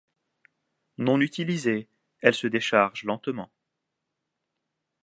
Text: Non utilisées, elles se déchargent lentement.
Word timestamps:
Non 0.97 1.21
utilisées, 1.21 1.87
elles 2.21 2.33
se 2.33 2.47
déchargent 2.47 3.03
lentement. 3.03 3.51